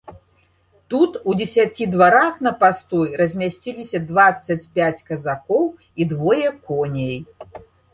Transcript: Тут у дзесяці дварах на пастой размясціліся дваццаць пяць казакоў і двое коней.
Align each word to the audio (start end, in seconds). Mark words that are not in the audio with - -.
Тут 0.93 1.11
у 1.31 1.35
дзесяці 1.41 1.87
дварах 1.93 2.33
на 2.49 2.55
пастой 2.65 3.13
размясціліся 3.23 3.97
дваццаць 4.09 4.61
пяць 4.75 4.99
казакоў 5.09 5.67
і 5.77 6.01
двое 6.13 6.47
коней. 6.71 7.19